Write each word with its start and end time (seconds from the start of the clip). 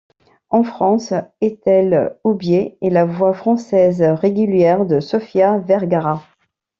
En 0.49 0.63
France, 0.63 1.13
Ethel 1.41 2.17
Houbiers 2.23 2.75
est 2.81 2.89
la 2.89 3.05
voix 3.05 3.35
française 3.35 4.01
régulière 4.01 4.87
de 4.87 4.99
Sofía 4.99 5.59
Vergara. 5.59 6.23